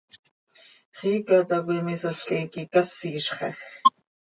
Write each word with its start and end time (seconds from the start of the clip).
¡Xiica 0.97 1.37
tacoi 1.49 1.81
mísolca 1.87 2.33
iiqui 2.39 2.63
cásizxaj! 2.73 3.55